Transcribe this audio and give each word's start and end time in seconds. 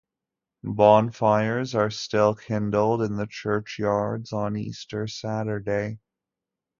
Bonfires 0.63 1.75
are 1.75 1.91
still 1.91 2.33
kindled 2.33 3.03
in 3.03 3.17
the 3.17 3.27
churchyards 3.27 4.33
on 4.33 4.57
Easter 4.57 5.05
Saturday. 5.05 5.99